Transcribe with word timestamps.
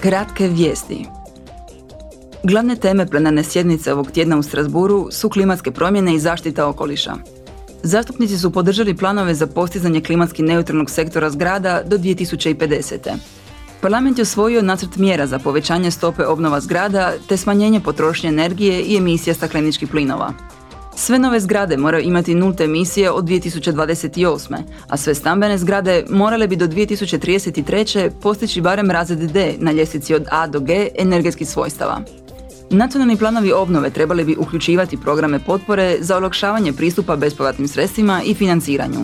Kratke 0.00 0.48
vijesti. 0.48 1.06
Glavne 2.42 2.76
teme 2.76 3.06
plenarne 3.06 3.44
sjednice 3.44 3.92
ovog 3.92 4.10
tjedna 4.10 4.38
u 4.38 4.42
Strasburu 4.42 5.08
su 5.10 5.28
klimatske 5.28 5.70
promjene 5.70 6.14
i 6.14 6.18
zaštita 6.18 6.66
okoliša. 6.66 7.14
Zastupnici 7.82 8.38
su 8.38 8.52
podržali 8.52 8.96
planove 8.96 9.34
za 9.34 9.46
postizanje 9.46 10.00
klimatski 10.00 10.42
neutralnog 10.42 10.90
sektora 10.90 11.30
zgrada 11.30 11.82
do 11.86 11.98
2050. 11.98 13.16
Parlament 13.80 14.18
je 14.18 14.22
osvojio 14.22 14.62
nacrt 14.62 14.96
mjera 14.96 15.26
za 15.26 15.38
povećanje 15.38 15.90
stope 15.90 16.26
obnova 16.26 16.60
zgrada 16.60 17.12
te 17.28 17.36
smanjenje 17.36 17.80
potrošnje 17.80 18.28
energije 18.28 18.82
i 18.82 18.96
emisija 18.96 19.34
stakleničkih 19.34 19.88
plinova. 19.88 20.32
Sve 20.98 21.18
nove 21.18 21.40
zgrade 21.40 21.76
moraju 21.76 22.04
imati 22.04 22.34
nulte 22.34 22.64
emisije 22.64 23.10
od 23.10 23.24
2028. 23.24 24.56
a 24.88 24.96
sve 24.96 25.14
stambene 25.14 25.58
zgrade 25.58 26.04
morale 26.10 26.46
bi 26.46 26.56
do 26.56 26.66
2033. 26.66 28.10
postići 28.22 28.60
barem 28.60 28.90
razred 28.90 29.18
D 29.18 29.54
na 29.58 29.72
ljestvici 29.72 30.14
od 30.14 30.26
A 30.30 30.46
do 30.46 30.60
G 30.60 30.88
energetskih 30.98 31.48
svojstava. 31.48 32.00
Nacionalni 32.70 33.16
planovi 33.16 33.52
obnove 33.52 33.90
trebali 33.90 34.24
bi 34.24 34.36
uključivati 34.38 35.00
programe 35.00 35.38
potpore 35.38 35.96
za 36.00 36.16
olakšavanje 36.16 36.72
pristupa 36.72 37.16
bespovratnim 37.16 37.68
sredstvima 37.68 38.22
i 38.24 38.34
financiranju. 38.34 38.98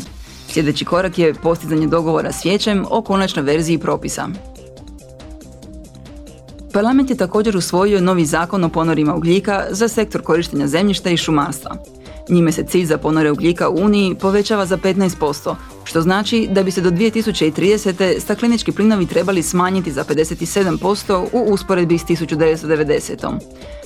Sljedeći 0.49 0.85
korak 0.85 1.19
je 1.19 1.35
postizanje 1.35 1.87
dogovora 1.87 2.33
s 2.33 2.45
vijećem 2.45 2.85
o 2.91 3.03
konačnoj 3.03 3.45
verziji 3.45 3.79
propisa. 3.79 4.29
Parlament 6.75 7.11
je 7.11 7.17
također 7.17 7.57
usvojio 7.57 8.01
novi 8.01 8.25
zakon 8.25 8.65
o 8.65 8.69
ponorima 8.69 9.15
ugljika 9.15 9.65
za 9.71 9.89
sektor 9.89 10.23
korištenja 10.23 10.67
zemljišta 10.67 11.11
i 11.11 11.17
šumarstva. 11.17 11.77
Njime 12.29 12.53
se 12.53 12.65
cilj 12.65 12.85
za 12.85 12.99
ponore 12.99 13.31
ugljika 13.31 13.69
u 13.69 13.77
Uniji 13.77 14.15
povećava 14.15 14.67
za 14.67 14.77
15%, 14.77 15.55
što 15.85 16.01
znači 16.01 16.49
da 16.51 16.63
bi 16.63 16.71
se 16.71 16.81
do 16.81 16.91
2030. 16.91 18.21
staklenički 18.21 18.73
plinovi 18.73 19.07
trebali 19.07 19.43
smanjiti 19.43 19.93
za 19.93 20.05
57% 20.05 21.27
u 21.33 21.53
usporedbi 21.53 21.99
s 21.99 22.05
1990. 22.05 23.39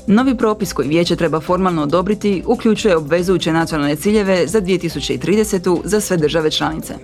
Novi 0.07 0.37
propis 0.37 0.73
koji 0.73 0.89
vijeće 0.89 1.17
treba 1.17 1.41
formalno 1.41 1.83
odobriti 1.83 2.43
uključuje 2.47 2.97
obvezujuće 2.97 3.53
nacionalne 3.53 3.97
ciljeve 3.97 4.47
za 4.47 4.61
2030. 4.61 5.81
za 5.85 6.01
sve 6.01 6.17
države 6.17 6.51
članice. 6.51 6.95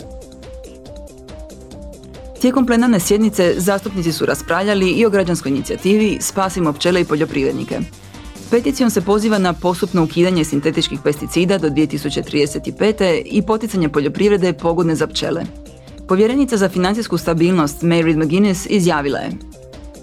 Tijekom 2.45 2.67
plenarne 2.67 3.01
sjednice 3.01 3.55
zastupnici 3.57 4.13
su 4.13 4.27
raspravljali 4.27 4.91
i 4.91 5.07
o 5.07 5.11
građanskoj 5.11 5.51
inicijativi 5.51 6.19
Spasimo 6.21 6.73
pčele 6.73 7.01
i 7.01 7.05
poljoprivrednike. 7.05 7.79
Peticijom 8.51 8.91
se 8.91 9.01
poziva 9.01 9.39
na 9.39 9.53
postupno 9.53 10.03
ukidanje 10.03 10.45
sintetičkih 10.45 10.99
pesticida 11.05 11.59
do 11.59 11.69
2035. 11.69 13.23
i 13.25 13.43
poticanje 13.43 13.89
poljoprivrede 13.89 14.53
pogodne 14.53 14.95
za 14.95 15.07
pčele. 15.07 15.45
Povjerenica 16.09 16.57
za 16.57 16.69
financijsku 16.69 17.19
stabilnost 17.19 17.83
Mary 17.83 18.17
McGuinness 18.17 18.67
izjavila 18.71 19.19
je 19.19 19.31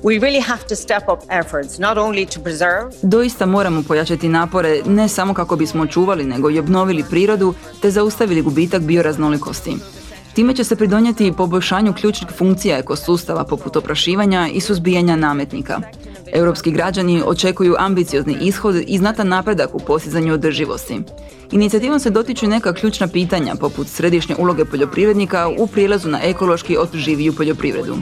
We 0.04 0.20
really 0.20 0.44
have 0.44 0.62
to 0.70 0.76
step 0.76 1.04
up 1.14 1.20
efforts, 1.30 1.78
not 1.78 1.98
only 1.98 2.36
to 2.36 2.42
preserve. 2.42 2.92
Doista 3.02 3.46
moramo 3.46 3.84
pojačati 3.88 4.30
napore 4.30 4.82
ne 4.86 5.08
samo 5.08 5.34
kako 5.34 5.56
bismo 5.56 5.84
očuvali, 5.84 6.24
nego 6.24 6.50
i 6.50 6.60
obnovili 6.60 7.04
prirodu 7.10 7.54
te 7.82 7.92
zaustavili 7.92 8.42
gubitak 8.42 8.82
bioraznolikosti. 8.82 10.01
Time 10.34 10.56
će 10.56 10.64
se 10.64 10.76
pridonijeti 10.76 11.34
poboljšanju 11.38 11.94
ključnih 11.94 12.32
funkcija 12.38 12.78
ekosustava 12.78 13.44
poput 13.44 13.76
oprašivanja 13.76 14.50
i 14.54 14.62
suzbijanja 14.62 15.16
nametnika. 15.16 15.82
Europski 16.34 16.72
građani 16.72 17.24
očekuju 17.26 17.76
ambiciozni 17.80 18.38
ishod 18.42 18.76
i 18.88 18.98
znatan 18.98 19.28
napredak 19.28 19.76
u 19.76 19.80
postizanju 19.80 20.34
održivosti. 20.34 21.02
Inicijativom 21.52 22.00
se 22.00 22.10
dotiču 22.10 22.48
neka 22.48 22.74
ključna 22.74 23.08
pitanja 23.08 23.56
poput 23.56 23.88
središnje 23.88 24.36
uloge 24.40 24.66
poljoprivrednika 24.66 25.50
u 25.58 25.68
prijelazu 25.68 26.10
na 26.10 26.20
ekološki 26.24 26.78
održiviju 26.78 27.36
poljoprivredu. 27.36 27.96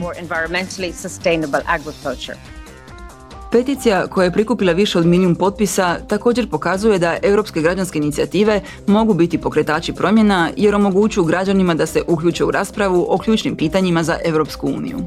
Peticija 3.50 4.06
koja 4.06 4.24
je 4.24 4.32
prikupila 4.32 4.72
više 4.72 4.98
od 4.98 5.06
milijun 5.06 5.34
potpisa 5.34 5.96
također 6.08 6.50
pokazuje 6.50 6.98
da 6.98 7.16
europske 7.22 7.60
građanske 7.60 7.98
inicijative 7.98 8.60
mogu 8.86 9.14
biti 9.14 9.38
pokretači 9.38 9.92
promjena 9.92 10.50
jer 10.56 10.74
omogućuju 10.74 11.24
građanima 11.24 11.74
da 11.74 11.86
se 11.86 12.02
uključe 12.06 12.44
u 12.44 12.50
raspravu 12.50 13.06
o 13.08 13.18
ključnim 13.18 13.56
pitanjima 13.56 14.02
za 14.02 14.18
Europsku 14.24 14.66
uniju. 14.66 14.98